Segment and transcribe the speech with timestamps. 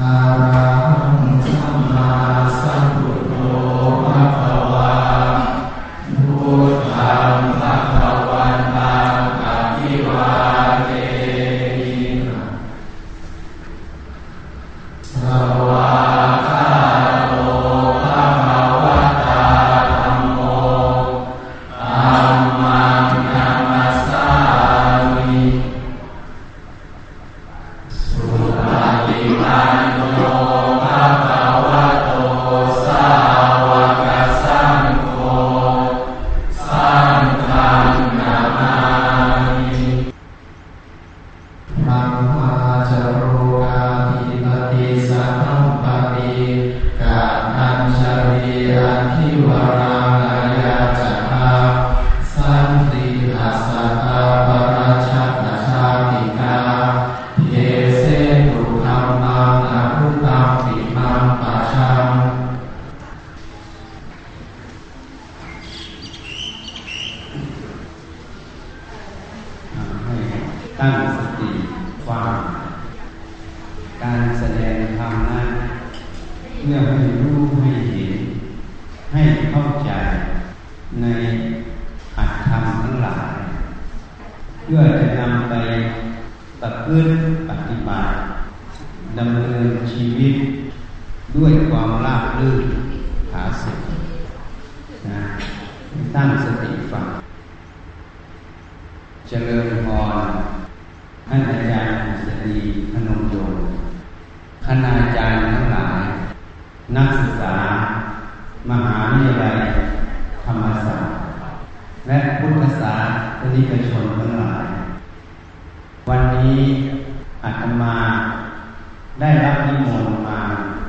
[0.00, 0.25] อ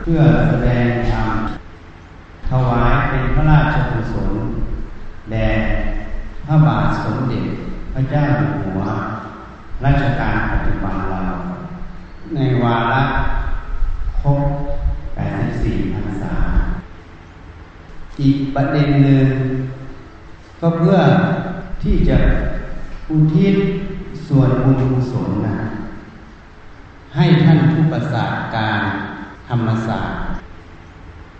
[0.09, 1.31] พื่อแสดงธรรม
[2.49, 4.31] ถวายเป็นพระราชกุศล
[5.31, 5.49] แด่
[6.45, 7.45] พระบาทสมเด็จ
[7.93, 8.81] พระเจ้าอยู่หัว
[9.85, 11.21] รัชกาลปัจจุบันเรา
[12.35, 13.01] ในวาระ
[14.21, 14.39] ครบ
[15.17, 16.35] 84พรรษา
[18.21, 19.27] อีกประเด็นหนึ่ง
[20.61, 20.97] ก็เพื่อ
[21.83, 22.17] ที่จะ
[23.09, 23.55] อุทิศ
[24.27, 25.57] ส่วนบุญกุศลนะ
[27.15, 28.81] ให้ท่านผู้ประสาทการ
[29.47, 30.19] ธรรมศาสตร์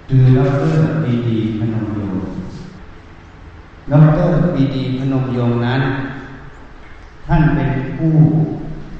[0.08, 0.40] คือด
[0.74, 2.14] รปีดีพนมยง
[3.92, 3.94] ด
[4.28, 5.82] รปีดีพนมยงนั้น
[7.28, 8.16] ท่านเป็นผู้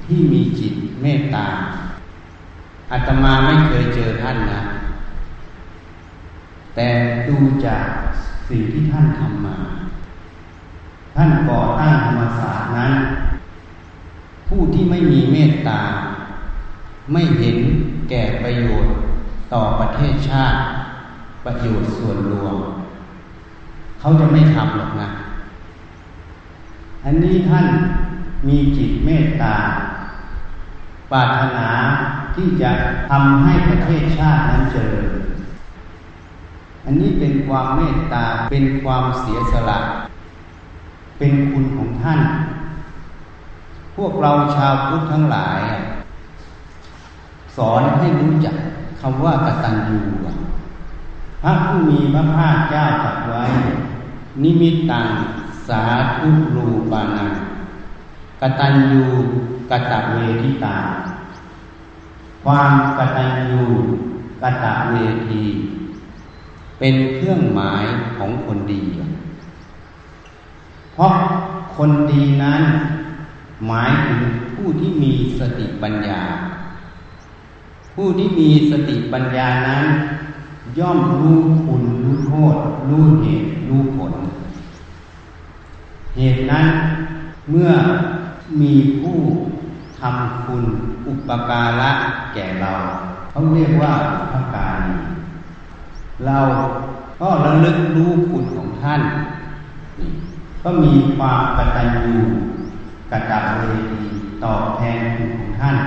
[0.06, 1.48] ที่มีจิตเมตตา
[2.92, 4.62] อาตมาไม่เคยเจอท่านนะ
[6.76, 6.88] แต่
[7.28, 7.86] ดูจาก
[8.50, 9.58] สิ่งที่ท่านทำมา
[11.16, 12.94] ท่านก่อตั้งธรรมศาสตร์นั้น
[14.48, 15.80] ผู้ที่ไม่มีเมตตา
[17.12, 17.58] ไม่เห็น
[18.10, 18.92] แก่ประโยชน์
[19.54, 20.60] ต่อประเทศชาติ
[21.46, 22.56] ประโยชน์ส่วนรวม
[24.00, 25.10] เขาจะไม่ทำหรอกนะ
[27.06, 27.66] อันนี้ท่าน
[28.48, 29.56] มีจิตเมตตา
[31.12, 31.70] ปรารถนา
[32.36, 32.72] ที่จะ
[33.10, 35.08] ทำให้ประเทศชาตินั้นเจริญ
[36.86, 39.80] อันนี้เป็นความเมตตา เป็นความเสียสละ
[41.18, 42.22] เป็นคุณของท่าน
[43.96, 45.62] พวกเราชาวพุทธทั้งหลาย
[47.58, 48.56] สอนให้รู้จัก
[49.02, 50.00] คำว่ากตัญญู
[51.44, 53.44] พระผู้มีพระภาคเจ้าตรัสไว้
[54.44, 55.08] นิมิตตัง
[55.68, 55.82] สา
[56.18, 57.32] ธุรูปานัง
[58.42, 59.06] กตัญญู
[59.72, 60.78] กตเวทิตา
[62.44, 63.64] ความกตัญญู
[64.42, 64.96] กตเว
[65.28, 65.44] ที
[66.80, 67.84] เป็นเครื่องหมาย
[68.18, 68.84] ของคนดี
[70.94, 71.14] เพราะ
[71.76, 72.62] คนดีนั้น
[73.68, 74.22] หมายถึง
[74.54, 76.22] ผู้ที่มีสติปัญญา
[78.00, 79.86] ผู้ที่มีสติปัญญานั้น
[80.80, 82.56] ย่อมรู้คุณรู้โทษ
[82.90, 84.14] รู้เหตุรู้ผล
[86.18, 86.68] เหตุนั้น
[87.50, 87.72] เมื่อ
[88.62, 89.18] มีผู้
[90.00, 90.64] ทำคุณ
[91.08, 91.92] อุปการะ
[92.34, 92.74] แก่เรา
[93.32, 93.94] เขาเรียกว่า
[94.32, 94.96] พระการี
[96.26, 96.40] เรา
[97.22, 99.02] ก็ระลึกรู้คุณของท่าน
[100.64, 102.18] ก็มีความกตัญญู
[103.12, 104.02] กตเวที
[104.44, 105.78] ตอบแทนคุณของท่าน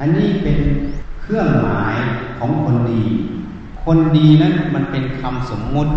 [0.00, 0.58] อันนี้เป็น
[1.28, 1.96] เครื่องหมาย
[2.38, 3.02] ของคนดี
[3.84, 5.92] คนดีนั้นมันเป็นคำสมมุติ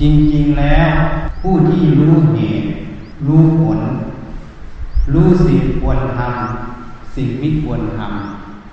[0.00, 0.02] จ
[0.34, 0.92] ริงๆแล้ว
[1.40, 2.68] ผู้ที่รู้เหตุ
[3.26, 3.80] รู้ผล
[5.14, 8.00] รู้สิ่งควรทำสิ่งไม่ควรท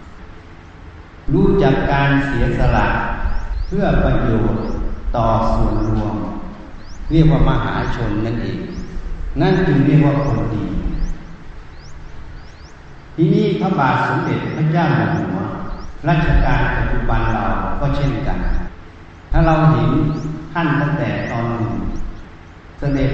[0.10, 2.88] ำรู้จักการเสียสละ
[3.68, 4.64] เพื่อประโยชน์
[5.16, 6.16] ต่อส่วนรวม
[7.12, 8.60] เรียกว่ามหาชนนั่นเอง
[9.42, 10.64] นั่นจึงเรียกว่าคนดี
[13.16, 15.40] ที่นี้พระบาทสมเด็จพระเจ้าอยู่หัว
[16.08, 17.46] รัชกาลปัจจุบันเรา
[17.80, 18.40] ก็เช่นกัน
[19.32, 19.90] ถ้าเราเห็น
[20.54, 21.74] ท่านตั้งแต่ตอนหนึ่ง
[22.80, 23.12] เสด็จ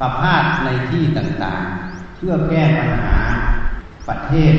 [0.00, 3.18] ประพาสในที่ต่างๆ เพื่อแก้ปัญหา
[4.08, 4.54] ประเทศ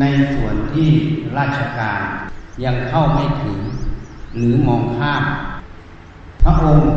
[0.00, 0.04] ใน
[0.34, 0.88] ส่วนที่
[1.38, 2.00] ราชการ
[2.64, 3.58] ยังเข้าไม่ถึง
[4.36, 5.22] หรือมองข้าม
[6.44, 6.88] พระองค์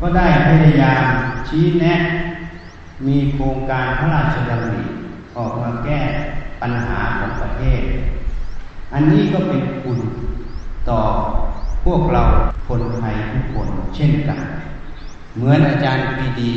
[0.00, 1.04] ก็ได้พยายาม
[1.48, 1.94] ชี้แนะ
[3.06, 4.84] มีโครงการพระราชดำริ
[5.36, 6.00] ออกมาแก้
[6.60, 7.82] ปัญหาของประเทศ
[8.92, 9.98] อันนี้ก็เป็นคุณ
[10.88, 11.00] ต่อ
[11.84, 12.22] พวกเรา
[12.68, 14.40] คนไทยทุกคนเช่นกัน
[15.36, 16.52] เหมือนอาจารย์ปีดี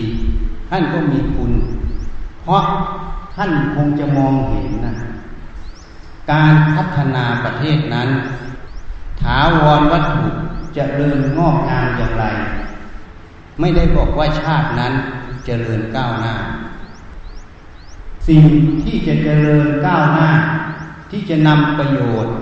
[0.69, 1.51] ท่านก็มีคุณ
[2.43, 2.63] เพราะ
[3.35, 4.93] ท่านคงจะมองเห็นนะ
[6.31, 8.09] การพัฒนาประเทศนั้น
[9.21, 10.27] ถาวรวัตถุ
[10.77, 12.25] จะเริญงอกงามอย่างไร
[13.59, 16.33] ไม่ได้บอกว่าชาตินั้นจเจริญก้าวหน้า
[18.27, 18.43] สิ่ง
[18.83, 20.29] ที่จะเจริญก้าวหน้า
[21.11, 22.33] ที่จะนำประโยชน์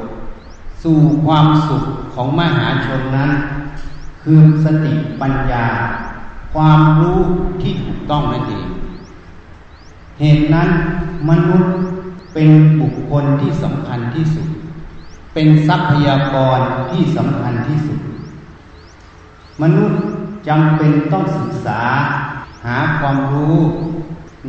[0.83, 1.83] สู่ความสุข
[2.13, 3.31] ของมหาชนนั้น
[4.23, 5.67] คือสติปัญญา
[6.53, 7.19] ความรู้
[7.61, 8.67] ที่ถูกต้องนั่นเอง
[10.19, 10.69] เหตุนั้น
[11.29, 11.71] มนุษย์
[12.33, 12.49] เป็น
[12.81, 14.47] บุคคลที่สำคัญที่สุด
[15.33, 16.59] เป็นทรัพยากร
[16.91, 17.99] ที่สำคัญที่สุด
[19.61, 19.99] มนุษย์
[20.47, 21.81] จำเป็นต้องศึกษา
[22.65, 23.57] หาความรู้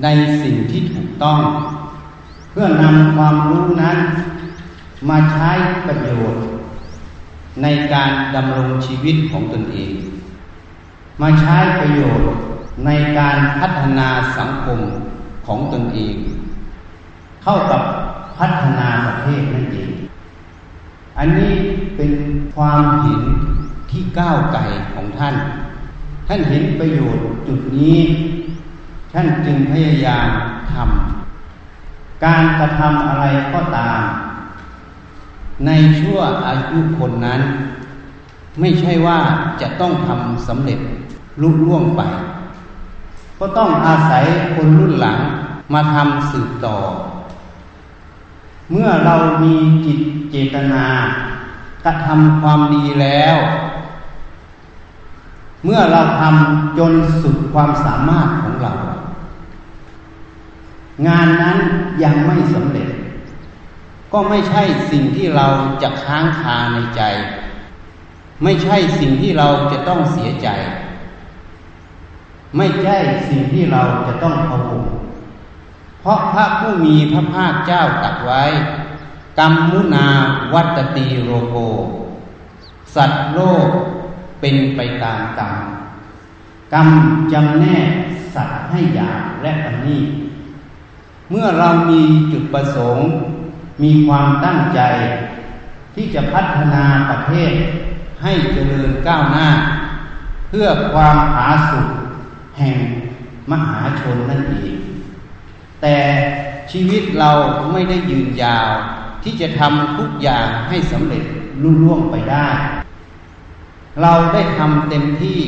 [0.02, 0.06] ใน
[0.42, 1.40] สิ่งที่ถูกต้อง
[2.50, 3.98] เพื่อนำความรู้นั้น
[5.08, 5.50] มาใช้
[5.86, 6.44] ประโยชน์
[7.62, 9.92] ในการดำรงชีวิตของตนเอง
[11.22, 12.28] มาใช้ประโยชน์
[12.86, 14.08] ในการพัฒนา
[14.38, 14.80] สังคม
[15.46, 16.14] ของตนเอง
[17.42, 17.82] เข้ากับ
[18.38, 19.90] พัฒนาประเทศนั่นเอง
[21.18, 21.52] อันนี้
[21.96, 22.12] เป็น
[22.54, 23.22] ความเห็น
[23.90, 24.60] ที่ก้าวไกล
[24.94, 25.34] ของท่าน
[26.28, 27.98] ท่านเห็นประโยชน์จุดนี้
[29.12, 30.28] ท่านจึงพยายาม
[30.72, 34.00] ทำการกระทำอะไรก็ตาม
[35.66, 37.40] ในชั่วอายุคนนั้น
[38.60, 39.18] ไม่ใช่ว่า
[39.60, 40.80] จะต้องทำสำเร็จ
[41.42, 42.02] ลุล่วงไป
[43.38, 44.24] ก็ต้องอาศัย
[44.54, 45.18] คนรุ่นหลัง
[45.72, 46.78] มาทำสืบต่อ
[48.70, 49.54] เมื่อเรามี
[49.86, 50.00] จิต
[50.30, 50.84] เจตนา
[51.84, 53.36] กระทำความดีแล้ว
[55.64, 56.92] เมื่อเราทำจน
[57.22, 58.72] สุดความสามารถของเรา
[61.06, 61.58] งานนั้น
[62.02, 62.88] ยังไม่สำเร็จ
[64.12, 65.46] ก็ไม่ใช่สิ่งที่เรา
[65.82, 67.02] จะค้างคาในใจ
[68.42, 70.48] ไม่ใช่สิ่งที่เราจะต้องเสียใจ
[72.56, 72.96] ไม่ใช่
[73.28, 74.84] สิ่งที่เราจะต้องพะวง
[76.00, 78.42] เพราะพระผู้มีพระภาคเจ้าตรัสไว้
[79.38, 80.08] กรรมมุนา
[80.54, 81.56] วัตตีโรโก
[82.94, 83.68] สัตว์โลก
[84.40, 85.56] เป็นไปตามกรรม
[86.74, 86.88] กรรม
[87.32, 87.90] จำแนก
[88.34, 90.00] สัตว์ให้อยากและอันนี้
[91.34, 92.02] เมื่อเรามี
[92.32, 93.06] จุดประสงค์
[93.82, 94.80] มีความตั้งใจ
[95.94, 97.52] ที่จะพัฒนาประเทศ
[98.22, 99.48] ให้เจริญก้าวหน้า
[100.48, 101.88] เพื่อความผาสุก
[102.58, 102.78] แห่ง
[103.50, 104.74] มหาชนนั่นเอง
[105.82, 105.98] แต่
[106.72, 107.30] ชีวิตเรา
[107.72, 108.70] ไม่ได้ยืนยาว
[109.22, 111.24] ที่จะทำทุกอย่างให้สำเร็จ
[111.62, 112.48] รุ่ล่วงไปได้
[114.00, 115.38] เราได้ทำเต็มที่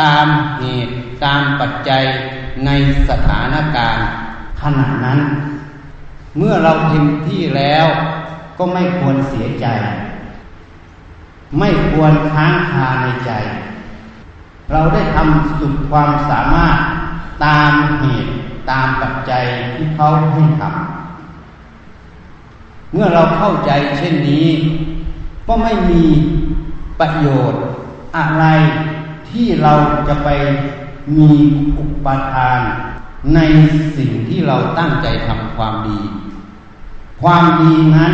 [0.00, 0.26] ตาม
[0.58, 0.94] เหตุ
[1.24, 2.04] ตามปัจจัย
[2.66, 2.70] ใน
[3.08, 4.06] สถานการณ์
[4.60, 5.20] ขณะนั้น
[6.36, 7.86] เมื่อเราเต็มที่แล้ว
[8.58, 9.66] ก็ไม่ควรเสียใจ
[11.58, 13.32] ไม่ควรค้างคาในใจ
[14.72, 16.76] เราได้ทำสุดความสามารถ
[17.44, 18.32] ตามเหตุ
[18.70, 19.44] ตามปัจจัย
[19.74, 24.46] ที่เขาให้ทำเมื่อเราเข้าใจเช่นนี้
[25.48, 26.04] ก็ไม่มี
[27.00, 27.60] ประโยชน์
[28.16, 28.44] อะไร
[29.30, 29.72] ที่เรา
[30.08, 30.28] จะไป
[31.16, 31.30] มี
[31.78, 32.60] อุปทาน
[33.34, 33.40] ใน
[33.96, 36.00] สิ่งที่เราตั้งใจทำความดี
[37.22, 38.12] ความดีนั้น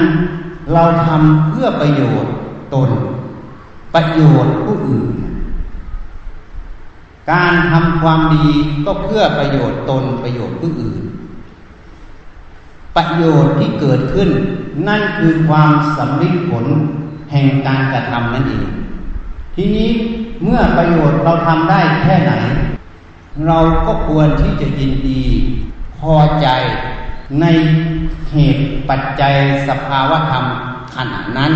[0.72, 2.34] เราทำเพื่อประโยชน์
[2.74, 2.90] ตน
[3.94, 5.10] ประโยชน์ผู้อื่น
[7.32, 8.48] การทำความดี
[8.86, 11.02] ก็เพื่อประโยชน์ตนประโยชน์ผู้อื่น
[12.96, 14.28] ประโยชน์ที่เกิดขึ้น
[14.88, 16.66] นั่นคือความสำลิดผล
[17.30, 18.66] แห่งการกระทำนั่นเอง
[19.56, 19.90] ทีนี้
[20.42, 22.32] เมื่อประโยชน์เราทำได้แค่ไหน
[23.46, 25.22] เราก็ควรที่จะยินดี
[25.98, 26.48] พอใจ
[27.40, 27.46] ใน
[28.32, 29.34] เหตุปัจจัย
[29.68, 30.44] สภาวธรรม
[30.96, 31.52] ขณะนั้น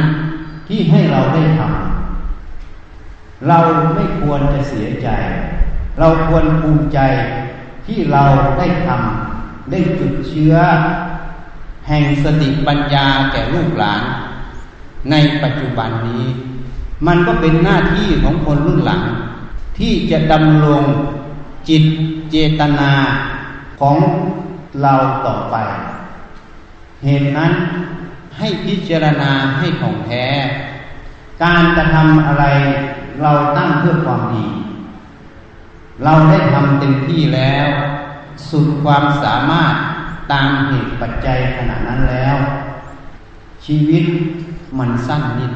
[0.69, 3.59] ที่ให้เราได้ทำเรา
[3.95, 5.09] ไม่ควรจะเสียใจ
[5.99, 6.99] เราควรภูมิใจ
[7.87, 8.25] ที่เรา
[8.59, 10.55] ได้ทำได้จุดเชื้อ
[11.89, 14.03] แห่งสติปัญญาแก่ลูกหลาน
[15.11, 16.25] ในปัจจุบันนี้
[17.07, 19.03] มันก็เป็นหน้าที่ของคนรุ่นหลัง
[19.79, 20.85] ที่จะดำรง
[21.69, 21.85] จิต
[22.31, 22.93] เจตนา
[23.81, 23.97] ของ
[24.83, 24.95] เรา
[25.27, 25.57] ต่อไป
[27.05, 27.53] เหตุนั้น
[28.39, 30.27] ให้พิจารณาให้ของแท้
[31.43, 32.45] การกระทำอะไร
[33.23, 34.47] เราตั้งเพื่อความดี
[36.05, 37.69] เราได้ทำเต็มที่แล้ว
[38.51, 39.75] สุดความสามารถ
[40.33, 42.37] ตามเหตุปัจจัยขณะนั้นแล้ว
[43.65, 44.05] ชีวิต
[44.79, 45.53] มันสั้นนิด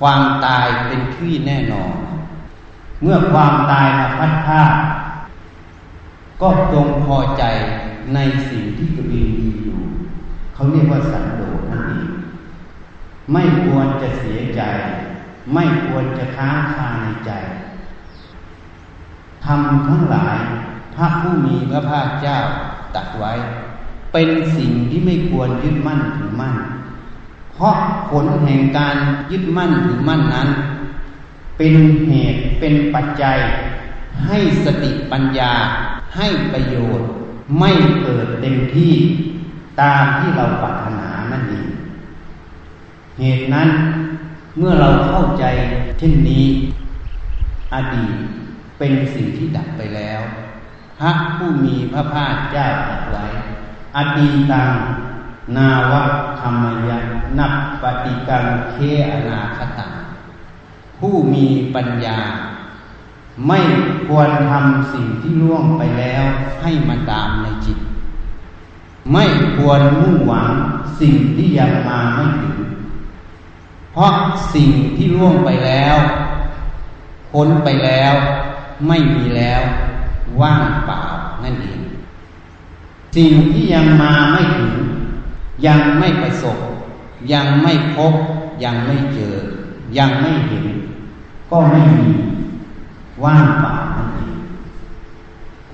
[0.00, 1.92] ความตายเป็นที่แน่นอน
[3.02, 4.62] เมื่อความตายมาพัดพา
[6.42, 7.42] ก็จงพอใจ
[8.14, 8.18] ใน
[8.50, 9.78] สิ่งที่ตัวเองมีอยู่
[10.54, 12.08] เขาเรียกว่าสันโดษนั่นเอง
[13.32, 14.60] ไม่ควรจะเสียใจ
[15.54, 17.32] ไม่ควรจะค้างคาในใจ
[19.44, 20.38] ทำทั้งหลาย
[20.94, 22.38] พระผู้มีพระภาคเจ้า
[22.94, 23.32] ตัดไว้
[24.12, 26.54] เป็นสิ่งที่ไม่ควรยึดมั่นถือมั่น
[27.54, 27.74] เพราะ
[28.10, 28.96] ผลแห่งการ
[29.30, 30.48] ยึดมั่นถือมั่นนั้น
[31.62, 31.76] เป็น
[32.08, 33.38] เหตุเป็นปัจจัย
[34.26, 35.52] ให้สติปัญญา
[36.16, 37.08] ให้ประโยชน์
[37.58, 37.70] ไม่
[38.02, 38.94] เกิดเต็มที่
[39.80, 41.66] ตามที่เราปรารถนานั่นเอง
[43.18, 43.68] เหตุนั้น
[44.58, 45.44] เมื่อเราเข้าใจ
[45.98, 46.46] เช่นนี้
[47.74, 48.14] อดีต
[48.78, 50.20] เป็นสิ่งที่ดับไปแล้ว
[50.98, 53.26] พระผู้มีพระภาคเจ้าตรัสไว้
[53.96, 54.72] อดีตัง
[55.56, 56.02] นาวะ
[56.40, 56.98] ธรรมยั
[57.38, 57.52] นับ
[57.82, 58.76] ปฏิกังเค
[59.12, 59.99] อนาคตัง
[61.00, 62.18] ผู้มีปัญญา
[63.48, 63.60] ไม่
[64.06, 66.24] ควรทำสิ่งที่ล่วงไปแล้ว
[66.62, 67.78] ให้มาตามในจิต
[69.12, 69.24] ไม่
[69.56, 70.50] ควรมุ่งหวัง
[71.00, 72.58] สิ่งที่ยังมาไม่ถึง
[73.92, 74.12] เพราะ
[74.54, 75.96] สิ่งที่ล่วงไปแล้ว
[77.32, 78.14] พ้นไปแล้ว
[78.88, 79.62] ไม่มีแล้ว
[80.40, 81.02] ว่างเปล่า
[81.42, 81.80] นั่นเอง
[83.16, 84.74] สิ่งที่ยังมาไม่ถึง
[85.66, 86.58] ยังไม่ประสบ
[87.32, 88.14] ยังไม่พบ
[88.64, 89.34] ยังไม่เจอ
[89.98, 90.66] ยังไม่เห็น
[91.50, 92.08] ก็ไม่มี
[93.24, 94.34] ว่างเปล่านั่นเอง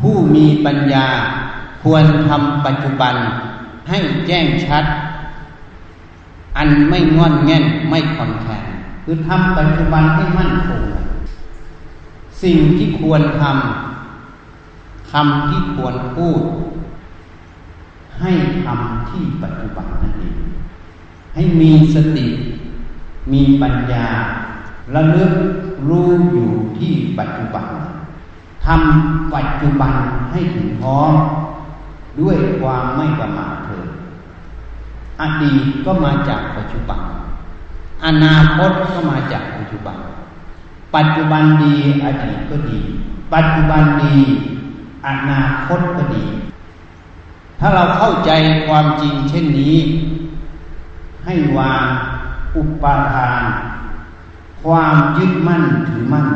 [0.00, 1.06] ผู้มีปัญญา
[1.82, 3.14] ควรทำปัจจุบัน
[3.88, 4.84] ให้แจ้งชัด
[6.56, 8.64] อันไม่งอนแง่นไม่คอนแทน
[9.04, 10.82] คือทำปัจจุบันให้มั่นคง
[12.42, 16.40] สิ่งที่ควรทำคำที่ควรพูด
[18.20, 18.32] ให้
[18.64, 20.36] ทำที่ปัจจุบันนั่นเอง
[21.34, 22.26] ให้มีสติ
[23.32, 24.06] มีปัญญา
[24.94, 25.32] ระลึก
[25.88, 27.66] รู้อยู่ที่ปัจจุบัน
[28.64, 29.94] ทำปัจจุบัน
[30.30, 31.12] ให้ถึงพร้อม
[32.20, 33.88] ด้วยความไม่ประมาทเถิด
[35.20, 37.00] อดีตก็มาจากปัจจุบัน
[38.06, 39.96] อนาคตก็มาจากปัจจุบัน
[40.96, 42.78] ปัจจุบันดีอดีตก็ดี
[43.34, 44.16] ปัจจุบันดี
[45.08, 46.24] อนาคตก็ดี
[47.60, 48.30] ถ้าเราเข้าใจ
[48.66, 49.76] ความจริงเช่นนี้
[51.24, 51.84] ให้วาง
[52.56, 53.42] อุปาทาน
[54.66, 56.26] ความยึดมั่นถือมั่น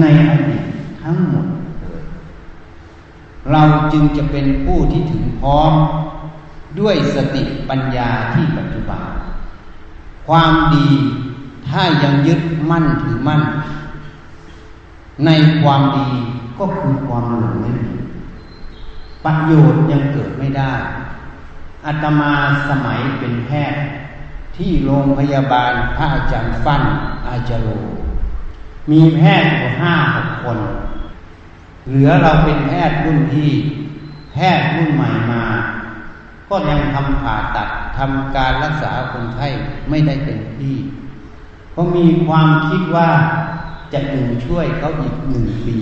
[0.00, 0.64] ในอดีต
[1.02, 1.46] ทั้งหมด
[1.80, 2.02] เลย
[3.50, 5.72] เราจึงจะเป็นผู้ที่ถึงพร้อม
[6.80, 9.02] ด้วยสติปัญญาที่ปัจจุบัน
[10.28, 10.88] ความดี
[11.68, 13.42] ถ้ายังยึดมั่นถือมั่น
[15.26, 15.30] ใน
[15.62, 16.08] ความดี
[16.58, 17.92] ก็คือความหลงไม่มี
[19.24, 20.74] ประโยชน์ยังเกิดไม่ได้
[21.86, 22.32] อาตมา
[22.68, 23.82] สมัยเป็นแพทย์
[24.56, 26.82] ที่โรงพยาบาลพระอาจารย์ฟั่น
[27.28, 27.68] อาจารโล
[28.90, 30.58] มีแพทย์กว่าห้าหกคน
[31.88, 33.50] เหลือเราเป็นแพทย์รุ่นที่
[34.32, 35.44] แพทย์รุ่นใหม่มา
[36.48, 39.48] ก็ยังทำผ่าตัดทำการรักษาคนไข้
[39.88, 40.76] ไม่ได้เต็มที่
[41.72, 43.08] เพราะมีความคิดว่า
[43.92, 45.78] จะอยู่ช่วยเขาอีกหนึ่งปี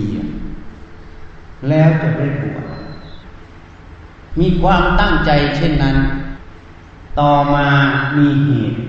[1.69, 2.63] แล้วจะได้บวช
[4.39, 5.97] มีความตั้งใจเช่นนั้น
[7.19, 7.67] ต่อมา
[8.17, 8.79] มีเหตุ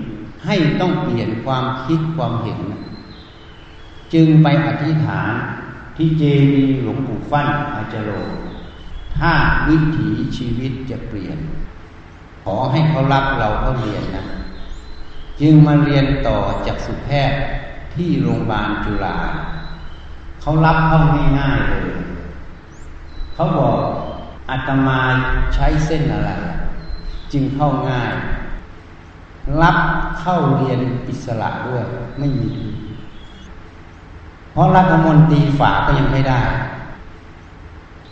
[0.45, 2.59] ให้ต้องเปลี่ยนความคิดความเห็น
[4.13, 5.33] จึงไปอธิษฐาน
[5.97, 8.11] ที่เจดีย์หลวงปู่ฟั่นอาจารโล
[9.17, 9.31] ถ้า
[9.67, 11.37] วิถีชีวิตจะเปลี่ยน
[12.43, 14.25] ขอให้เขารับเราเขาเรียนนะ
[15.41, 17.39] จึงมาเรียนต่อจากสุแพทย์
[17.95, 19.17] ที่โรงพยาบาลจุฬา
[20.41, 20.99] เขารับเข้า
[21.39, 21.89] ง่ายๆเลย
[23.33, 23.77] เขาบอก
[24.49, 24.99] อาตมา
[25.53, 26.31] ใช้เส้นอะไร
[27.33, 28.13] จึงเข้าง่าย
[29.61, 29.77] รับ
[30.19, 31.83] เข้าเรียนอิสระด้วย
[32.19, 32.53] ไม่มี
[34.51, 36.41] เพราะรัฐมนตรีฝาก็ยังไม่ได้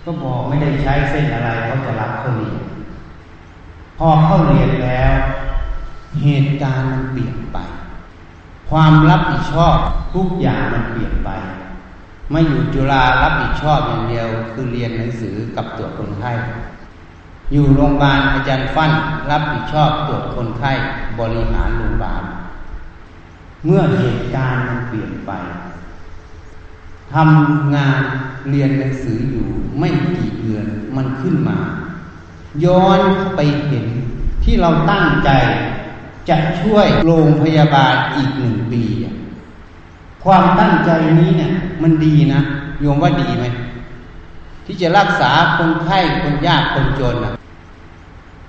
[0.03, 2.55] ก็บอกไม่ได้ใช้เส้นอะไรเขาจะรับเข้าเรียน
[3.97, 5.13] พอเข้าเรียนแล้ว
[6.23, 7.57] เหตุการณ์มันเปลี่ยนไป
[8.69, 9.77] ความรับผิดชอบ
[10.15, 11.29] ทุกอย่างมันเปลี่ยนไป
[12.31, 16.31] ไม่อยู่จุฬารับผิดชอบอย่างเดียว คือเรียนหนังสือกับตรวจคนไข้
[17.53, 18.91] อยู่โรงพยาบาลอาจารย์ฟั่น
[19.29, 20.71] รับผิดชอบตรวจคนไข้
[21.19, 22.23] บริหารโรงพยาบาล
[23.65, 25.31] เมื่อเหตุการณ์มันเปลี่ยนไป
[27.13, 28.01] ทำงาน
[28.49, 29.45] เรียนหนังสืออยู่
[29.79, 31.57] ไม่กี่เดือนมันขึ้นมา
[32.65, 32.99] ย้อน
[33.35, 33.87] ไปเห็น
[34.43, 35.29] ที่เราตั้งใจ
[36.29, 38.83] จะช่วยโรงพยาบาลอีกหนึ่งปี
[40.23, 41.51] ความตั้งใจนี้เนี่ย
[41.83, 42.41] มันดีนะ
[42.81, 43.45] โยมว่าดีไหม
[44.65, 47.33] ที่จะรักษาคนไข้คนยากคนจนนะ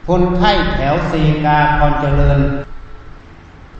[0.08, 1.12] คนไข้แถวเซ
[1.44, 2.38] กาคอนเจริญ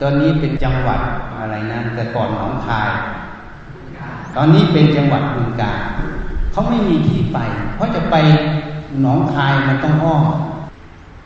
[0.01, 0.99] ตอนนี้เป็นจังหวัด
[1.39, 2.89] อะไรนะแต่ก่อนหนองคาย
[4.35, 5.79] ตอนนี้เป็นจังหวัดบึงกาฬ
[6.51, 7.37] เขาไม่มีที่ไป
[7.75, 8.15] เพราะจะไป
[9.01, 10.23] หนองคายมันต้องอ้อม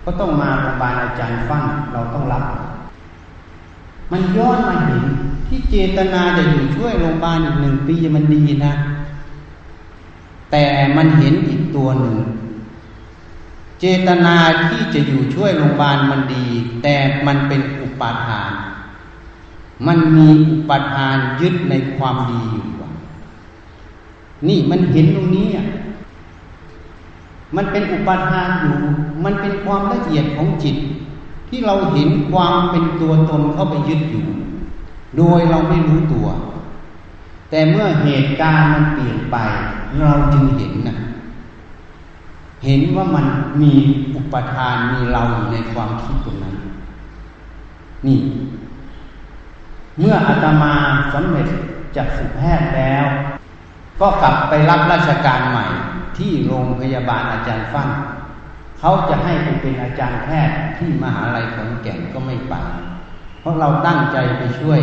[0.03, 1.63] ก็ต้องมาโรงพยาบาลอาจารย์ฟั่น
[1.93, 2.43] เราต้องรับ
[4.11, 5.03] มันย้อนมาเห็น
[5.47, 8.73] ที่เจตนาจะอยู่ช่วยโรงพยาบาลอีกหนึ่งปีมันดีนะ
[10.51, 10.63] แต่
[10.97, 12.15] มันเห็นอีกตัวหนึ่ง
[13.79, 14.35] เจตนา
[14.67, 16.45] ที่จะอยู่ช่วยโรงพยาบาลมันดี
[16.83, 16.95] แต่
[17.27, 18.51] มันเป็นอุปาทาน
[19.87, 22.65] มันมีอุปาทานยึดในความดีอยู่
[24.47, 25.67] นี่มันเห็นตรงนี้อะ
[27.55, 28.75] มันเป็นอุปาทานอยู่
[29.23, 30.77] มันเป็นความละเอียดของจิต
[31.49, 34.25] ที่เราเห็นความเป็นตัวตนเข้าไปยึดอยู่
[35.17, 36.27] โดยเราไม่รู้ตัว
[37.49, 39.37] แต่เมื่อเหตุการณ์มันเปลี่ยนไป
[39.99, 40.97] เราจึงเห็นนะ
[42.63, 43.25] เห็นว่ามัน
[43.61, 43.73] มี
[44.15, 46.55] อุปทานมีเราอยู่ในความคิดตรงนั้น
[48.07, 48.19] นี่
[49.99, 50.73] เมื่ออาตมา
[51.13, 51.47] สำเร็จ
[51.95, 53.05] จากสุแพทย์แล้ว
[54.01, 55.65] ก็กลับไปรับราชการใหม่
[56.17, 57.89] ที่โรงพยาบาลอาจารย์ฟั่น
[58.79, 62.53] เขาจะให้ไปเป็นอาจารย์แพทย์ที่มหาลัยขอนแก่นก็ไม่ไป
[63.39, 64.79] เพราะเราตั้งใจไปช่วย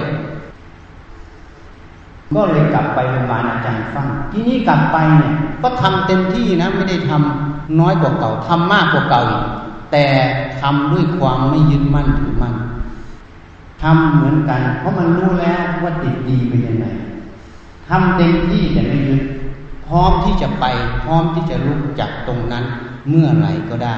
[2.35, 9.45] ก็เลยกลับไปโรงพยาบาลอาจารย์ฟั่นที่นี่กลับไปเนี่ยก็ทำเต็มที่นะไม่ได้ทำ น้อยกว่าเก่าทำมากกว่าเก่าอีก
[9.93, 10.07] แต่
[10.61, 12.55] ทำด้วยความไม่ยึดมั่นถือมั่น
[13.83, 16.87] ทำเหมือนกัน เพราะมันรู้แล้วว่าติดดีเป็นยังไง
[17.89, 19.23] ทำเต็มที่แต่ไม่ยึด
[19.87, 20.65] พร้อมที่จะไป
[21.03, 22.65] พร้อมที่จะลุกจากตรงนั้น
[23.09, 23.97] เมื่อไหร่ก็ได้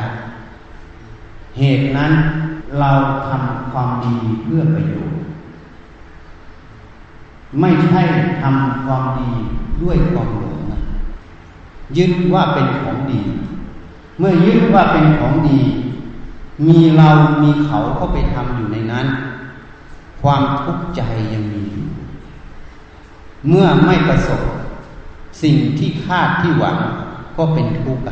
[1.59, 2.13] เหตุนั้น
[2.79, 2.93] เรา
[3.29, 5.19] ทำความดีเพื่อประโยชน์
[7.61, 8.03] ไม่ใช่
[8.43, 9.31] ทำความดี
[9.83, 10.59] ด้วยความหลง
[11.97, 13.21] ยึดว่าเป็นของดี
[14.19, 15.61] เมื่อยึดว่าเป็นของดี
[16.67, 17.09] มีเรา
[17.43, 19.07] มีเขาเข้าไปทำอยู่ในนั้น
[20.23, 21.01] ความทุกข์ใจ
[21.33, 21.87] ยังมีอยู่
[23.49, 24.41] เมื่อไม่ประสบ
[25.43, 26.77] สิ่งที่คาดที่หวัง
[27.37, 28.05] ก็เป็นทุกข์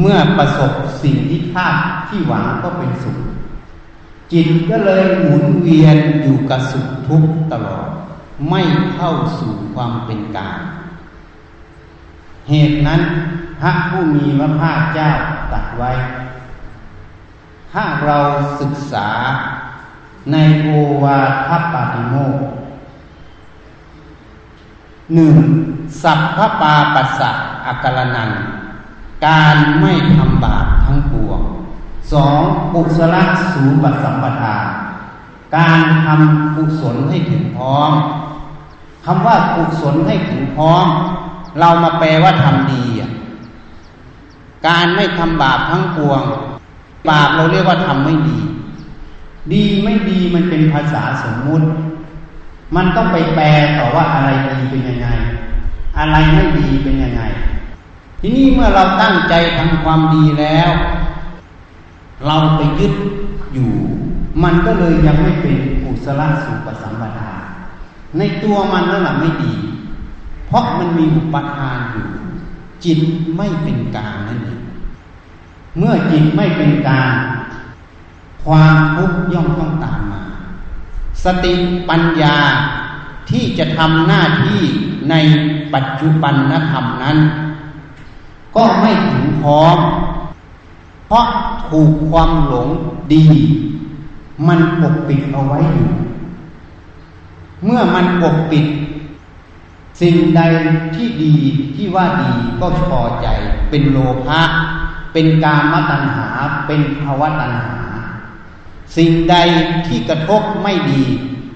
[0.00, 1.74] เมื่อประสบสิ่งที่คาด
[2.08, 3.18] ที่หวังก็เป็นสุข
[4.32, 7.88] จิตก็เลยหมุนเวียนอยู่กับสุขทุกข์ตลอด
[8.50, 8.60] ไม่
[8.94, 10.58] เข้าสู่ความเป็นกลาง
[12.48, 13.00] เหตุนั้น
[13.60, 15.10] พระผู้มีพระภาคเจ้า
[15.52, 15.90] ตัดไว้
[17.72, 18.18] ถ้าเรา
[18.60, 19.08] ศึกษา
[20.32, 20.68] ในโอ
[21.02, 21.18] วา
[21.48, 22.40] ทปาติโมก
[25.14, 25.36] หนึ่ง
[26.02, 27.30] สัพพปาปัสสะ
[27.66, 28.30] อักลนัน
[29.26, 31.40] การไม่ทำบาปทั้งปวง
[32.12, 32.40] สอง
[32.72, 34.56] ปุสละสูปัสัมปทา
[35.56, 37.92] การทำกุศลให้ถึงพร้อม
[39.04, 40.86] คำว่ากุศลให้ถึงพร้อม
[41.60, 42.84] เรามาแปลว่าทำดี
[44.66, 46.22] การไม่ทำบาปทั้งปวง
[47.10, 48.38] บาปเราเรียกว่าทำไม่ดี
[49.52, 51.66] ดีไม่ดีมันเป็นภาษาสมมุติ
[52.76, 53.46] มันต้องไปแปล
[53.78, 55.08] ต่อว่าอะไรดีเป็นยังไง
[55.98, 57.22] อะไรไม่ดีเป็นยังไง
[58.20, 60.70] ทีนี้เมื่อเราตั้งใจทำความดีแล้ว
[62.26, 62.94] เราไปยึด
[63.52, 63.70] อยู่
[64.42, 67.32] มันก็เลยยังไม่เป็นอุสละสุปสัมปทา
[68.18, 69.52] ในตัวมันนั่นแหละไม่ดี
[70.46, 72.06] เพราะมันมีอุปทานอยู่
[72.84, 73.00] จิต
[73.36, 74.60] ไม่เป็นกลางนั่นเอง
[75.78, 77.14] เมื่อจิตไม่เป็นกลาง
[78.44, 80.22] ความทุกข์ย่อมต้องตามมา
[81.24, 81.52] สติ
[81.88, 82.36] ปัญญา
[83.30, 84.62] ที่จะทำหน้าที่
[85.10, 85.14] ใน
[85.74, 87.18] ปัจจุบันนธรรมนั้น
[88.56, 89.78] ก็ไม่ถึงพร้อม
[91.06, 91.26] เพราะ
[91.70, 92.68] ถูกความหลง
[93.12, 93.24] ดี
[94.46, 95.90] มันปกปิดเอาไว้อยู่
[97.64, 98.64] เมื่อมันปกปิด
[100.00, 100.42] สิ่งใด
[100.94, 101.34] ที่ดี
[101.76, 103.28] ที่ว่าดีก็พอใจ
[103.70, 104.42] เป็นโลภะ
[105.12, 106.28] เป็นกามตัณหา
[106.66, 107.78] เป็นภาวะตัณหา
[108.96, 109.36] สิ่งใด
[109.86, 111.02] ที่กระทบไม่ดี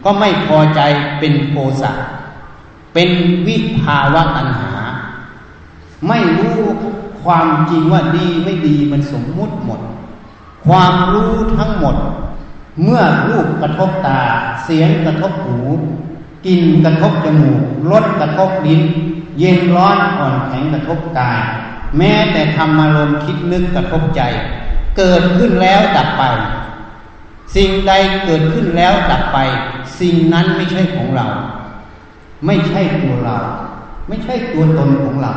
[0.05, 0.81] ก็ไม่พอใจ
[1.19, 1.93] เป็นโสะ
[2.95, 3.11] เป็น
[3.47, 4.73] วิภาวะตัณหา
[6.09, 6.61] ไม่รู้
[7.25, 9.81] ความจริงว่าดีไม่ดีมันสมมุติหมด
[10.67, 11.97] ความรู้ทั้งหมด
[12.83, 14.21] เมื่อรูปกระทบตา
[14.65, 15.61] เสียงกระทบหู
[16.47, 18.83] กลิ่นกระทบจมูกรสกระทบลิ้น
[19.39, 21.41] เย็นร้อนอ่อนแข็งกระทบกาย
[21.99, 24.23] แม้แต่ธรรมารมคิดนึกกระทบใจ
[24.97, 26.23] เกิดขึ้นแล้วดับไป
[27.57, 27.93] สิ่งใด
[28.25, 29.39] เกิดขึ้นแล้วดับไป
[30.01, 31.27] สิ่งนั้นไม่ใช่ของเรา
[32.47, 33.37] ไม่ใช่ตัวเรา
[34.09, 35.33] ไม่ใช่ตัวตนของเรา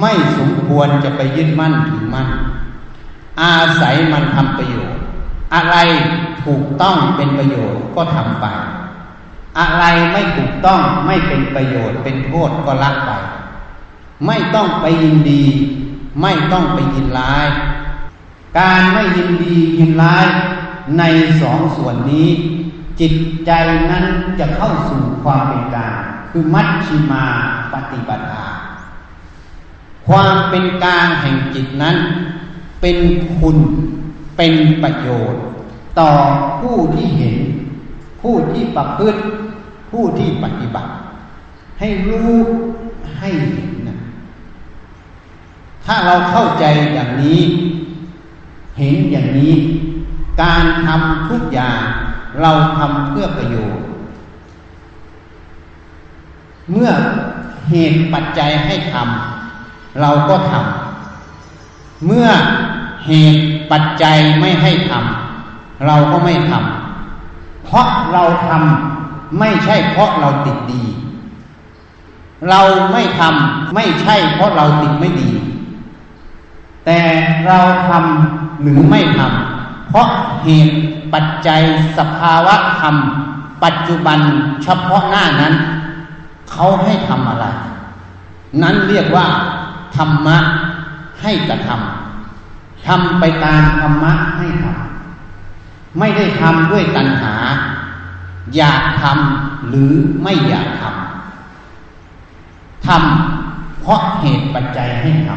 [0.00, 2.28] ไม่สมควรจะไปยึดมั่นถือมั่น
[3.42, 5.00] อาศัยมันทำประโยชน์
[5.54, 5.76] อะไร
[6.44, 8.46] ถูกต้องเป็นประโยชน์ก็ทำไป
[9.58, 13.10] อะไรไม่ถูกต้องไม่เป็นประโยชน์เป็นโทษก็ละไป
[14.26, 15.44] ไม่ต้องไปยินดี
[16.22, 17.46] ไม่ต้องไปยินร้าย
[18.58, 20.26] การไม่ยินดียินร้าย
[20.98, 21.02] ใน
[21.40, 22.28] สองส่วนนี้
[23.00, 23.14] จิต
[23.46, 23.50] ใจ
[23.90, 24.04] นั้น
[24.38, 27.24] จะเข้าสู่ความเป็นกลางคือมัชชิมา
[27.72, 28.46] ปฏิบัติา
[30.06, 31.96] ความเป็นกลางแห่งจิตนั้น
[32.80, 32.96] เป็น
[33.38, 33.58] คุณ
[34.36, 35.42] เป็นประโยชน์
[36.00, 36.12] ต่อ
[36.60, 37.36] ผู้ที่เห็น
[38.22, 39.20] ผู้ที่ประพฤติ
[39.96, 40.90] ผู้ที่ปฏิบัติ
[41.78, 42.34] ให้รู้
[43.18, 43.98] ให้เห็นนะ
[45.84, 47.40] ถ้าเราเข้าใจอย่างนี้
[48.78, 49.54] เห็นอย่างนี้
[50.42, 51.80] การทำทุกอย่าง
[52.40, 53.84] เราทำเพื่อประโยชน์
[56.72, 56.90] เมื่อ
[57.70, 62.28] เหตุปัจจัยให้ทำเราก็ทำเมื่อ
[63.06, 68.95] เหตุปัจจัยไม่ให้ทำเราก็ไม่ทำเพราะเราทำ
[69.38, 70.82] ไม่ใช่เพราะเราติดดี
[72.50, 72.60] เรา
[72.92, 75.30] ไม่ทำไม่ใช่เพราะเราติดไม่ดี
[76.84, 77.00] แต่
[77.46, 77.58] เรา
[77.88, 80.08] ทำหรือไม่ทำเพราะ
[80.44, 80.76] เหตุ
[81.12, 81.62] ปัจจัย
[81.98, 82.94] สภาวะธรรม
[83.64, 84.18] ปัจจุบัน
[84.62, 85.54] เฉพาะหน้านั้น
[86.50, 87.46] เขาให้ทำอะไร
[88.62, 89.26] นั้นเรียกว่า
[89.96, 90.38] ธรรมะ
[91.22, 97.34] ให้กระทำทำไปตามธรรมะให้ทำไม่ได้ทำด้วยตัณหา
[98.54, 100.86] อยากทำหรือไม่อยากทำ
[102.86, 105.28] ทำเพราะเหตุปัจจัยให้ท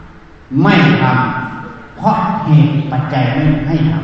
[0.00, 3.94] ำไม่ทำเพราะเหตุปัจจัยไม่ให้ท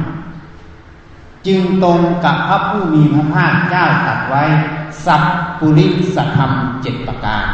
[0.69, 4.43] ำจึงตรงกับพระผู้มีพระภาคเจ้าตรัสไว้
[5.07, 5.23] สัพ
[5.59, 6.51] ปุริสธรรม
[6.83, 7.45] เจ็ดประการ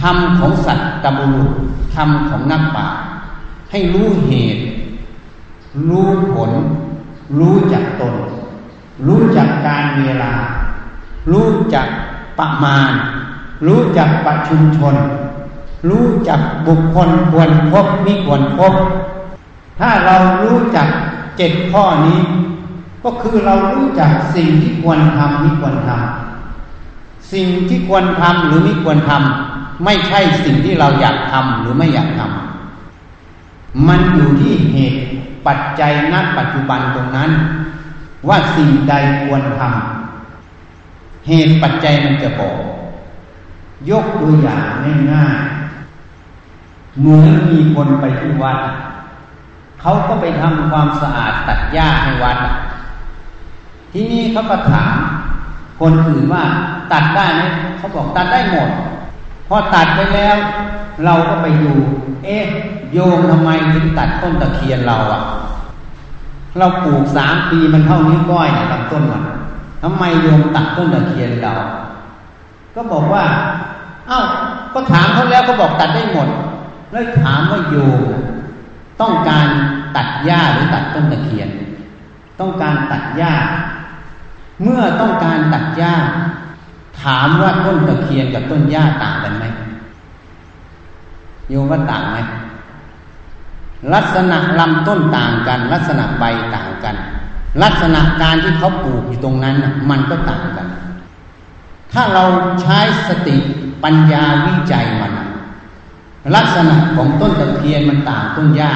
[0.00, 1.50] ธรรมของสัตว์ตบุรุษ
[1.94, 2.88] ธรรมของนักป่า
[3.70, 4.62] ให้รู้เหตุ
[5.88, 6.50] รู้ผล
[7.38, 8.14] รู้จักตน
[9.06, 10.32] รู้จักการเวลา
[11.32, 11.86] รู้จัก
[12.38, 12.92] ประมาณ
[13.66, 14.94] รู้จักประชุมชน
[15.90, 18.74] รู้จักบุคคลควรพบมิควรพบ
[19.80, 20.88] ถ้าเรารู้จัก
[21.36, 22.20] เจ็ดข้อนี้
[23.04, 35.00] ก็คือเรารู้จักสิ่งที่ควรทำมิควรทำสิ่งที่ควรทำหรือไม่ควรทำไม่ใช่สิ่งที่เราอยากทำหรือไม่อยากทำมันอยู่ที่เหตุ
[35.46, 37.30] ปัจจัยณปัจจุบันตรงนั้น
[38.28, 42.58] ว่าสิ่งใดควรทำเหตุปัจจัยมันจะบอก
[43.90, 44.66] ยกตัวอย่าง
[45.12, 48.58] ง่ายๆเหมือนมีคนไปที่วัด
[49.80, 52.38] เขาก็ไปทำความสะอาดตัดหญ้าให้วัด
[53.92, 54.94] ที่นี่เขาก็ถาม
[55.80, 56.44] คนอื่นว่า
[56.92, 57.42] ตัดได้ไหม
[57.78, 58.68] เขาบอกตัดได้หมด
[59.48, 60.36] พอตัดไปแล้ว
[61.04, 61.72] เราก็ไปดู
[62.24, 62.44] เอ๊ะ
[62.92, 65.20] โยมทำไมถึงตัดต้นตะเคียนเราอะ่ะ
[66.58, 69.22] เราปลูกสามปีมันเท่านี้ก้อยเนี่ยลำต้นมัน
[69.82, 71.54] ทำไมโยมตัดต้นตะเคียนเรา
[72.74, 73.24] ก็บอกว่า
[74.08, 74.20] เอา้า
[74.74, 76.28] ก็ถามเขาแล้วก็บอกตัดได้หมด
[76.92, 78.00] แล้วถามว่าโยม
[79.00, 79.46] ต้องการ
[79.96, 81.48] ตัดหญ้าหรือตัดต้นตะเคียน
[82.40, 83.34] ต้องการตัดหญ้า
[84.62, 85.94] เมื่อต้องการตัดหญ้า
[87.02, 89.44] ถามว่าต้นตะเคียนกับต้นหญ้าต่างกันไหม
[91.48, 92.18] โยมว่าต่างไหม
[93.94, 96.96] ลักษณะลำต้นต่างกัน ลักษณะใบต่างกัน
[97.62, 99.56] ลักษณะการที่เขาปลูกอยู่ตรงนั้น
[99.90, 100.66] มันก็ต่างกัน
[101.92, 102.24] ถ้าเรา
[102.62, 103.36] ใช้สติ
[103.84, 105.12] ปัญญาวิจัยมัน
[106.36, 108.72] ลักษณะของต้นตะเคียนมันต่างต้นหญ้า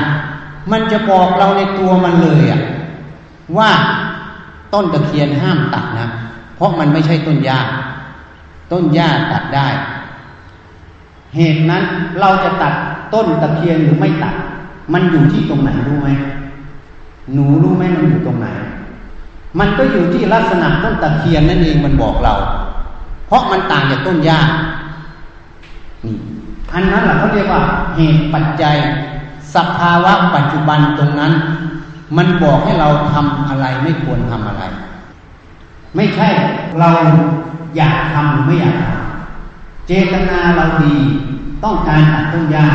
[0.73, 2.63] มันจะบอกเราในตัวมันเลยอะ
[3.59, 3.71] ว่า
[4.75, 6.07] ต้นตะเคียนห้ามตัดนะ
[6.57, 7.59] เพราะมันไม่ใช่ต้นหญ้า
[8.73, 9.69] ต้นหญ้าตัดได้
[11.37, 11.83] เหตุนั้น
[12.21, 12.75] เราจะตัด
[13.15, 14.35] ต้นตะเคียนหรือไม่ตัด
[14.93, 16.11] มันอยู่ที่ตรงไหนรู้ไหม
[17.33, 18.47] หนูรู้ไหมมันอยู่ตรงไหน
[19.59, 22.35] มันก็อยู่ที่ลักษณะต้นตะเคียนนั่นเองมันบอกเรา
[23.27, 24.41] เพราะมันต่างจากต้นหญ้า
[26.07, 26.17] นี่
[26.75, 27.63] อันนั้นแหละเขาเรียกว่า
[27.97, 28.77] เหตุปัจจัย
[29.55, 31.33] สภาวะปัจจุบันตรงนั้น
[32.17, 34.65] มันบอกให้เราทำอะไรไม่ควรทำอะไร
[35.97, 36.29] ไม่ใช่
[36.81, 36.91] เรา
[37.77, 40.95] อยากทำหรือไม่อยากทำเจตนาเราดี
[41.65, 42.67] ต้องการตัดต้นหญ้า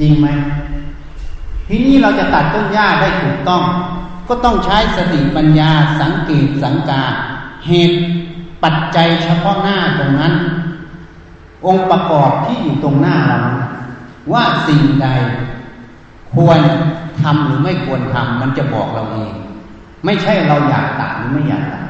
[0.00, 0.26] จริงไหม
[1.68, 3.62] ทีนี้เราจะตัดต้นหญ้าได้ถูกต้อง
[4.28, 7.02] ก็ต้องใช้สติปัญญาสังเกตสังกา
[7.66, 7.98] เหตุ
[8.62, 10.34] ปัจจัยเฉพาะหน้าตรงนั้น
[11.66, 13.40] องค์ประกอบที่อยู่ตรงหน้าเรา
[14.32, 15.08] ว่าสิ่งใด
[16.34, 16.60] ควร
[17.22, 19.34] ทำหรือไม่ควรทำมันจะบอกเราเอง
[20.04, 21.86] ไม่ใช่เราอยากตัดหรือไม่อยากตัด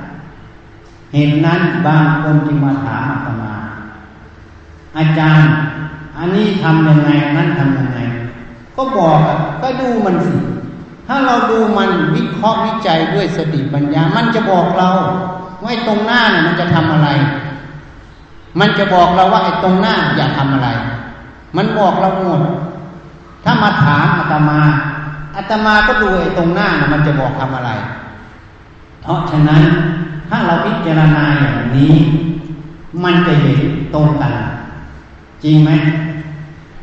[1.14, 3.54] เห็นนั้นบางคนจึงมาถามอาตมา
[4.98, 5.52] อาจารย์
[6.20, 7.98] อันนี้ทำยังไงนั้นทำยังไง
[8.76, 9.18] ก็บอก
[9.62, 10.34] ก็ดูมันสิ
[11.06, 14.88] ถ้าเราดูมันวิเคราะห์วิจัยด้วยสติปัญญา มันจะบอกเรา
[15.64, 17.08] ว่าตรงหน้าเนี่ยมันจะทำอะไร
[18.60, 20.68] มันจะบอกเราว่าไอ้ตรงหน้าอย่าทำอะไร
[21.56, 22.40] มันบอกเราหมด
[23.44, 24.60] ถ้ามาถามอาตมา
[25.36, 27.70] อาตมาก็ดูไอ้ตรงหน้านะมันจะบอกทำอะไร
[29.02, 29.62] เพราะฉะนั้น
[30.28, 31.94] ถ้าเราพิจารณาอย่างนี้
[33.04, 33.58] มันจะเห็น
[33.94, 34.32] ตรงกัน
[35.44, 35.70] จริงไหม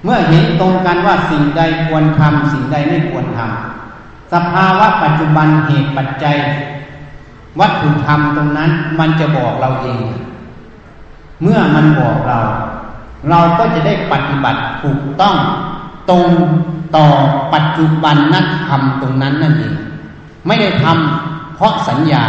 [0.08, 6.38] เมื่อเห็นตรงกันว่าสิ่งใดควรทำสิ่งใดไม่ควรทำสภาวะปัจจุบันเหตุปัจจัย
[7.60, 10.02] วัตถุธรรมตรงนั้น มันจะบอกเราเอง
[11.42, 12.40] เมื่อมันบอกเรา
[13.30, 15.36] เราก็จะได้ปฏิบัติถูกต้อง
[16.10, 16.30] ตรง
[16.96, 17.08] ต่อ
[17.54, 19.76] ปัจจุบันนักธรรมตรงนั้นนั่นเอง
[20.48, 22.24] ไม่ได้ทำเพราะสัญญา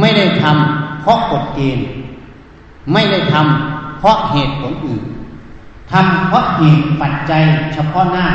[0.00, 1.86] ไม่ได้ทำเพราะกฎเกณฑ์
[2.92, 5.02] ไม่ได้ทำเพราะเหตุผลอื่น
[5.90, 7.42] ทำเพราะเหตุปัจจัย
[7.74, 8.26] เฉพาะหน้า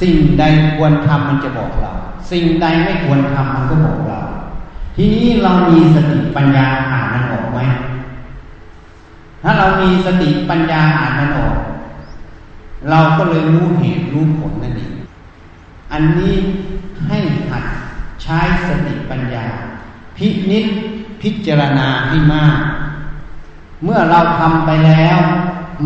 [0.00, 0.44] สิ่งใด
[0.76, 1.92] ควรทำมันจะบอกเรา
[2.30, 4.20] สิ่งใดไม่ควรทำมันก็บอกเรา
[4.96, 7.60] ทีนี้เรามีสติปัญญาอ่านมันออกไหม
[9.42, 11.56] ถ้าเรามีสติปัญญาอ่านมันออก
[12.90, 14.92] เราก็เลยรู้เหตุรู้ผลนั่นเอง
[15.92, 16.34] อันนี้
[17.06, 17.18] ให้
[17.50, 17.64] หัด
[18.22, 19.46] ใช้สติปัญญา
[20.16, 20.66] พินิษ
[21.22, 22.56] พิจารณาให้มาก
[23.84, 25.18] เมื่อเราทำไปแล้ว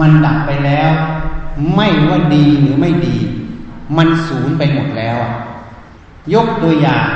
[0.00, 0.92] มันดับไปแล้ว
[1.74, 3.16] ไม่ว่าดีหรือไม่ดี
[3.96, 5.18] มันสูญไปหมดแล้ว
[6.34, 7.06] ยกตัวอย่าง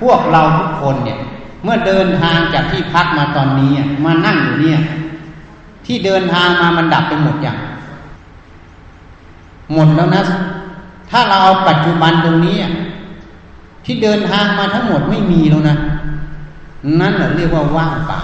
[0.00, 1.18] พวกเราทุกคนเนี่ย
[1.62, 3.72] เมื่อเดินทางจากที่พักมาตอนนี้
[4.04, 4.80] มานั่งอยู่เนี่ย
[5.86, 7.58] ที่เดินทางมามันดับไปหมดอย่าง
[9.72, 10.22] หมดแล้วนะ
[11.10, 12.56] ถ้าเราเอาปัจจุบันตรงนี้
[13.84, 15.76] ที่เดินทางมาทั้งหมดไม่มีแล้วนะ
[17.00, 18.20] นั่นแหละเรียกว่าว่างเปล่า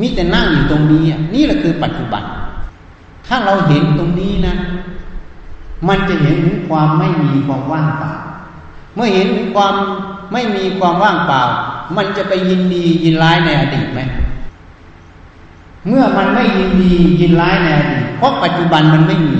[0.00, 1.02] มีแต่นั่งอยู่ตรงนี้
[1.34, 2.22] นี่แหละคือปัจจุบัน
[3.26, 4.54] ถ้าเราเห็นตรงนี้นะ
[5.88, 8.12] มันจะเห็นถึงความไม่มีความว่างเปล่า
[8.94, 9.74] เมื่อเห็นถึงความ
[10.32, 11.42] ไม่มีความว่างเปล่า
[11.96, 14.00] มันจะไปยินดียินร้ายในอดีตไหม
[15.88, 19.38] เมื่อมันไม่ยินดียินร้ายในอดีตเพราะปัจจุบันมันไม่มี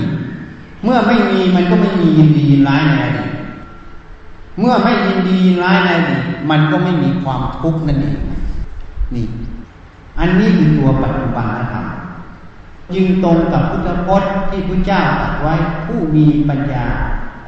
[0.83, 3.31] เมื่อไม่มีมันก็ไม่มียินดียินร้ายในอดีต
[4.59, 8.17] เมื่อไม่ยินดียินร้ายในอดีตมันก็ไม่มีความทุกข์นั่นเอง
[9.15, 9.25] นี่
[10.19, 11.85] อันนี้คือตัวปัจจุบันนะครับ
[12.93, 15.53] จึงตรงกับพุทธพจน์ที่พระเจ้าตรัสไว้
[15.85, 16.85] ผู้มีปัญญา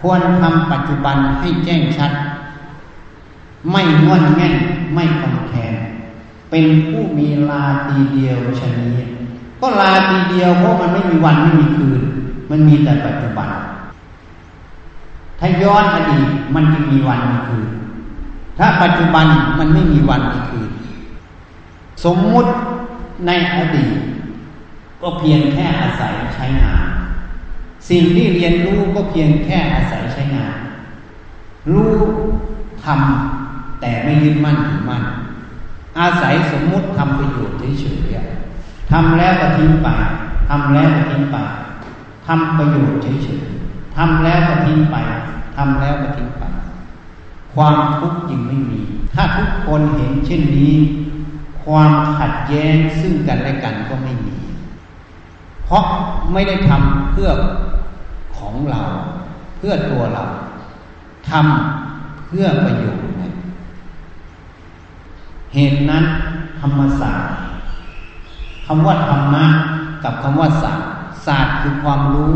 [0.02, 2.12] ควรทำปัจจุบันให้แจ้งชัด
[3.72, 4.56] ไม่งอนแง่น
[4.94, 5.74] ไม่คอนแคน
[6.50, 8.92] เป็นผู้มีลาตีเดียวชนี
[9.62, 12.02] ก็ลาตีเดียวเพราะมันไม่มีวันไม่มีคืน
[12.52, 13.50] มันมีแต่ปัจจุบัน
[15.40, 17.70] ถ้าย้อนอดีตมันจะมีวันมีคืน
[18.58, 19.26] ถ้าปัจจุบัน
[19.60, 20.70] มันไม่มีวันมีคืน
[22.06, 22.50] สมมุติ
[23.26, 23.96] ในอดีต
[25.06, 26.88] ก็เพียงแค่อาศัยใช้งาน
[27.90, 30.58] สิ่งที่เรียนรู้ก็เพียงแค่อาศัยใช้งาน
[31.74, 31.94] รู้
[32.84, 35.04] ทำแต่ไม่ยึดมั่นถือมั่น
[36.00, 39.88] อาศัยสมมุติทำประโยชน์เฉยๆทำแล้วก็ทิ้งไป
[40.50, 41.38] ทำแล้วก็ทิ้งไป
[42.28, 44.96] ทำประโยชน์เฉยๆทำแล้วก็ทิ้งไป
[45.58, 46.44] ทำแล้วก็ทิ้งไป
[47.54, 48.82] ความทุกข์ยิ่งไม่มี
[49.14, 50.76] ถ้าทุกคนเห็นเช่นนี้
[51.64, 54.36] ความขัดแย้งซึ่งกันและกันก็ไม่มี
[55.66, 55.84] เพราะ
[56.34, 57.30] ไม่ได้ทำเพื่อ
[58.38, 58.82] ของเรา
[59.58, 60.24] เพื่อตัวเรา
[61.30, 63.06] ทำเพื่อประโยชน์
[65.54, 66.04] เหตุนั้น
[66.62, 67.34] ธรรมศาสตร์
[68.66, 69.46] คำว่าธรรมะ
[70.04, 70.88] กับคำว่าศาสตร์
[71.26, 72.34] ศาสตร์คือความรู้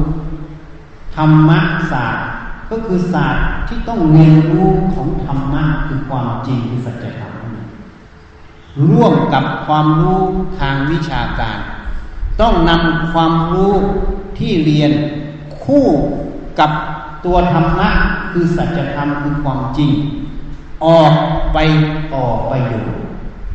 [1.15, 1.59] ธรรมะ
[1.91, 2.25] ศาสตร์
[2.71, 7.33] ก็คือศาสตร์ที่ต้องเรียนรู้ของธรรมะคือความจริงคือสัจธรรม
[8.89, 10.21] ร่วมกับความรู้
[10.59, 11.57] ทางวิชาการ
[12.41, 13.73] ต้องนำความรู้
[14.37, 14.91] ที่เรียน
[15.63, 15.85] คู่
[16.59, 16.71] กับ
[17.25, 17.89] ตัวธรรมะ
[18.31, 19.91] คือสัจธรรมคือความจริง
[20.85, 21.13] ออก
[21.53, 21.57] ไป
[22.13, 22.99] ต่อประโยชน์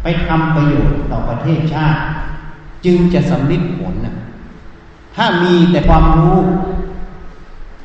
[0.03, 2.01] ไปทำประโยชน์ต่อประเทศชาติ
[2.85, 4.14] จึงจะสำลิดผลนะ
[5.16, 6.38] ถ้ามีแต่ความรู้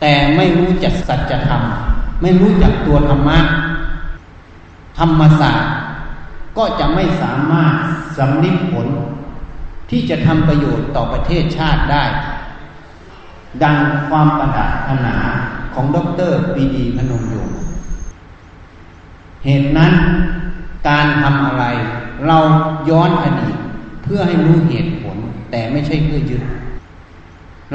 [0.01, 1.61] แต่ไม่รู้จักสัจธรรม
[2.21, 3.39] ไม่รู้จักตัวธรรมะ
[4.97, 5.71] ธรรมศาสตร์
[6.57, 7.73] ก็จะไม่สามารถ
[8.17, 8.87] สำลิดผล
[9.89, 12.03] ที่จะทำประโยชน์ต่อประเทศชาติได้
[13.63, 13.77] ดัง
[14.09, 15.17] ความประดับถนา
[15.73, 15.97] ของด
[16.29, 17.57] รปีดีพนมยงค์
[19.43, 19.93] เหตุนั้น
[20.87, 21.63] การทำอะไร
[22.27, 22.37] เรา
[22.89, 23.57] ย้อนอดีต
[24.03, 25.17] เพื่อให้รู้เหตุผล
[25.51, 26.43] แต่ไม่ใช่เพื่อยึด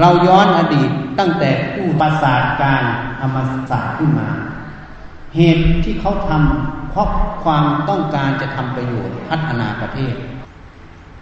[0.00, 2.82] เราย้อนอดีตตั้งแต่ผู้ประสาทการ
[3.20, 3.36] ธรรม
[3.70, 4.28] ศาสตร์ขึ้นมา
[5.36, 7.08] เหตุที่เขาทำเพราะ
[7.44, 10.14] ความต้องการจะทำประโยชน์พัฒนาประเทศ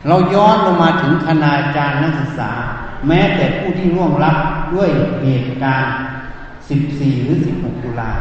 [0.09, 2.51] เราย้อนลงมาถึงคณาจารย์นักศึกษา
[3.09, 4.37] แม้แต่ผู้ที่ร่วงรับ
[4.75, 4.91] ด้วย
[5.23, 5.93] เหตุการณ์
[6.57, 8.13] 14 หรือ 16 ตุลา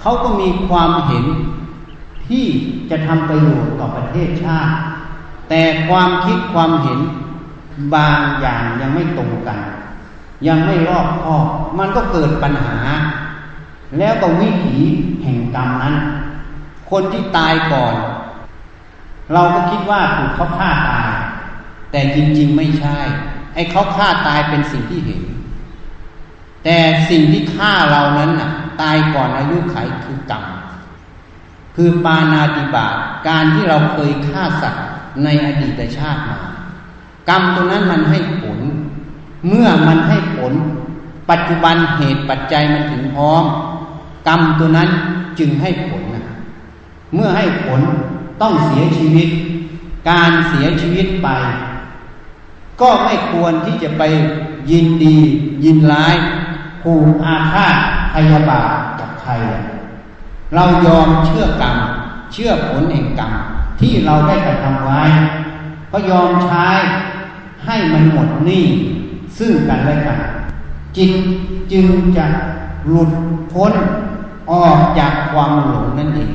[0.00, 1.24] เขาก็มีความเห็น
[2.28, 2.46] ที่
[2.90, 4.72] จะทำประโยชน์ต่อประเทศชาติ
[5.48, 6.98] แต่ความคิดความเห็น
[7.94, 9.58] บางอย่างยังไม่ตรงกัน
[10.46, 11.44] ยังไม่รอบคอบ
[11.78, 12.78] มันก็เกิดปัญหา
[13.98, 14.76] แล้วก็วิถี
[15.22, 15.94] แห่งกรรมนั้น
[16.90, 17.94] คนที่ตายก่อน
[19.32, 21.09] เราก็คิดว่าถูกเขาฆ่าตาย
[21.90, 22.98] แต่จริง ๆ ไม่ใช่
[23.54, 25.22] ไอ้เขาฆ่าตายเป็นสิ่งที่เห็น
[26.64, 26.78] แต่
[27.10, 28.50] สิ่งที่ฆ่าเรานั้นน่ะ
[28.80, 30.44] ตายก่อนอายุไขคือกรรม
[31.76, 32.94] คือปานาติบาต
[33.28, 34.84] การที่เราเคยฆ่าสัตว์
[35.24, 36.38] ในอดีตชาติมา
[37.28, 38.58] กรรมตัวนั้นมันให้ผล
[39.48, 40.52] เมื่อมันให้ผล
[41.30, 43.44] ปัจจุบันเหตุปัจจัยมันถึงพร้อม
[44.28, 44.88] กรรมตัวนั้น
[45.38, 46.24] จึงให้ผลนะ
[47.14, 47.80] เมื่อให้ผล
[48.42, 49.28] ต้องเสียชีวิต
[50.10, 51.28] การเสียชีวิตไป
[52.80, 54.02] ก็ไม่ควรที่จะไป
[54.70, 55.18] ยินดี
[55.64, 56.14] ยินร้าย
[56.82, 57.76] ผูกอาฆาต
[58.14, 59.32] พยาบาทกับใคร
[60.54, 61.76] เรายอมเชื่อกรรม
[62.32, 63.32] เชื่อผลแห่งกรรม
[63.80, 65.02] ที่เราได้กระทำไว้
[65.92, 66.66] ก็ยอมใช้
[67.66, 68.66] ให้มันหมดหนี้
[69.38, 70.18] ซึ่งกันและกัน
[70.96, 71.12] จิต
[71.72, 72.26] จึงจะ
[72.88, 73.10] หลุด
[73.52, 73.72] พ้น
[74.50, 76.32] ออกจากความหลงนั่นเอง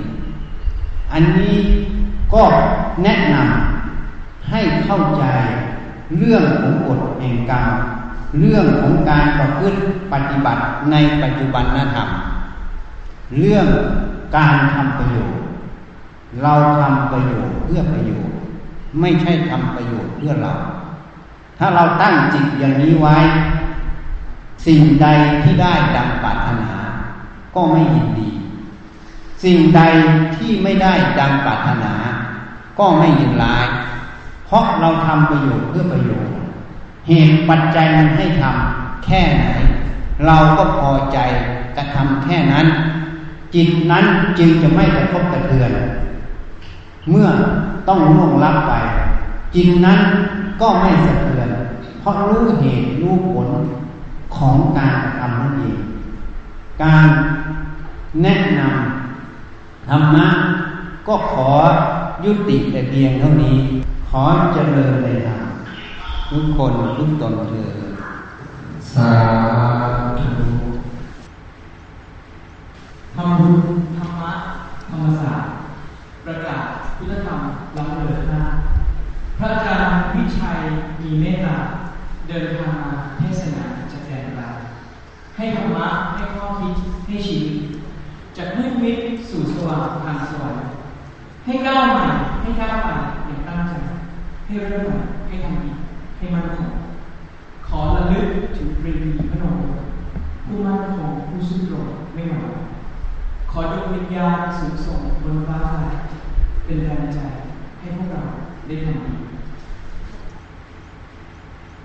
[1.14, 1.56] อันนี้
[2.34, 2.44] ก็
[3.04, 5.24] แนะนำให้เข้าใจ
[6.18, 7.68] เรื่องของกฎแห่งกรรม
[8.40, 9.80] เรื่องของการประพฤติ
[10.14, 12.10] ปฏิบัติในปัจจุบันนธรรม
[13.38, 13.68] เรื่อง
[14.38, 15.40] การทำประโยชน์
[16.44, 18.36] เราทำประโยชน์เพื่อประโยชน์
[19.00, 20.54] ไม่ใช่ทำประโยชน์เพื่อเรา
[21.60, 23.18] ถ้าเราตั้งจิตอย่างนี้ไว้
[24.66, 25.08] สิ่งใด
[25.44, 26.74] ที่ได้ดังปรารถนา
[27.56, 28.30] ก็ไม่ยินดี
[29.44, 29.82] สิ่งใด
[30.36, 31.94] ที่ไม่ได้ดังปรารถนา
[32.80, 33.66] ก็ไม่ยินร้าย
[34.48, 36.34] เพราะเราทำประโยชน์เพื่อประโยชน์
[37.08, 39.46] เหตุปัจจัยมันให้ทำแค่ไหน
[40.26, 41.18] เราก็พอใจ
[41.78, 42.68] กระทำแค่นั้น
[43.54, 44.06] จิตนั้น
[44.40, 45.72] จึงจะไม่กระทบกระเทือน
[47.10, 47.28] เมื่อ
[47.88, 48.74] ต้องล่วงลับไป
[49.56, 50.00] จิตนั้น
[50.62, 51.50] ก็ไม่สะเทือน
[52.00, 53.50] เพราะรู้เหตุรู้ผล
[54.36, 55.80] ของการกระทำนั่นเอง
[56.84, 57.08] การ
[58.22, 60.28] แนะนำธรรมะ
[61.08, 61.50] ก็ขอ
[62.26, 63.58] ยุติแต่เพียงเท่านี้
[64.10, 65.38] ขอเจริญเลยนะ
[66.30, 67.74] ทุกคนทุกตนเถิด
[68.94, 69.12] สา
[70.20, 70.30] ธุ
[73.16, 73.54] ทำบุญ
[73.98, 74.34] ธรรมะ
[74.90, 75.52] ธรรมศาสตร์
[76.26, 76.66] ประกาศ
[76.98, 77.40] พุทธธรรม
[77.78, 78.44] ล้ำเลิศหน้า
[79.38, 80.60] พระอาจารย์วิชัย
[81.02, 81.58] มีเมตตา
[82.28, 84.44] เดินทางมาเทศนาจากแดนไกล
[85.36, 86.76] ให้ธรรมะให้ข้อคิด
[87.08, 87.58] ให้ชีวิต
[88.38, 88.98] จากมืดมิด
[89.30, 90.64] สู่สว่างทางสวรรค์
[91.46, 92.04] ให้ก้าวใหม่
[92.42, 93.05] ให้ก้าวไปอย่างตั้งใจ
[94.46, 95.72] ให้เริ่มใหม่ให้ทำดี
[96.18, 96.72] ให้มั่นคง
[97.68, 98.28] ขอระลึก
[98.58, 99.58] ถึงปรีดีพระนม
[100.46, 102.56] ผู้มั่นคงผู้สู้ตรดไม่หวั่น
[103.52, 105.90] ขอดวงวิญญาณสูงส่งบนฟ้าฟ้า
[106.66, 107.20] เป็นแรงใจ
[107.80, 108.24] ให้พวกเรา
[108.68, 109.16] ได้ทำดี